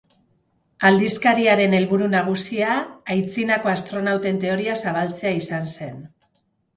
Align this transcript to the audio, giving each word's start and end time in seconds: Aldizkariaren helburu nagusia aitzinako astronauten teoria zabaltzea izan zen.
Aldizkariaren 0.87 1.75
helburu 1.79 2.07
nagusia 2.13 2.71
aitzinako 3.15 3.71
astronauten 3.73 4.41
teoria 4.45 4.79
zabaltzea 4.87 5.35
izan 5.43 5.69
zen. 5.77 6.01